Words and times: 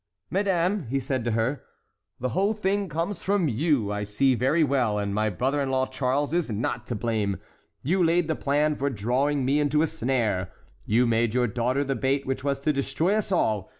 "Madame," 0.31 0.87
he 0.87 0.99
said 0.99 1.23
to 1.23 1.29
her, 1.33 1.61
"the 2.19 2.29
whole 2.29 2.53
thing 2.53 2.89
comes 2.89 3.21
from 3.21 3.47
you, 3.47 3.91
I 3.91 4.01
see 4.01 4.33
very 4.33 4.63
well, 4.63 4.97
and 4.97 5.13
my 5.13 5.29
brother 5.29 5.61
in 5.61 5.69
law 5.69 5.85
Charles 5.85 6.33
is 6.33 6.49
not 6.49 6.87
to 6.87 6.95
blame. 6.95 7.37
You 7.83 8.03
laid 8.03 8.27
the 8.27 8.33
plan 8.35 8.75
for 8.75 8.89
drawing 8.89 9.45
me 9.45 9.59
into 9.59 9.83
a 9.83 9.85
snare. 9.85 10.51
You 10.87 11.05
made 11.05 11.35
your 11.35 11.45
daughter 11.45 11.83
the 11.83 11.93
bait 11.93 12.25
which 12.25 12.43
was 12.43 12.59
to 12.61 12.73
destroy 12.73 13.13
us 13.13 13.31
all. 13.31 13.69